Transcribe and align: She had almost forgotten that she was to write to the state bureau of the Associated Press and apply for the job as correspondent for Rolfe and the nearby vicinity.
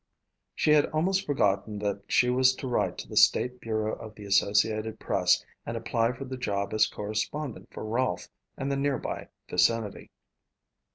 She 0.55 0.71
had 0.71 0.87
almost 0.87 1.27
forgotten 1.27 1.77
that 1.77 2.01
she 2.11 2.31
was 2.31 2.55
to 2.55 2.67
write 2.67 2.97
to 2.97 3.07
the 3.07 3.15
state 3.15 3.59
bureau 3.61 3.93
of 3.93 4.15
the 4.15 4.25
Associated 4.25 4.99
Press 4.99 5.45
and 5.63 5.77
apply 5.77 6.13
for 6.13 6.25
the 6.25 6.37
job 6.37 6.73
as 6.73 6.87
correspondent 6.87 7.67
for 7.69 7.85
Rolfe 7.85 8.27
and 8.57 8.71
the 8.71 8.77
nearby 8.77 9.27
vicinity. 9.47 10.09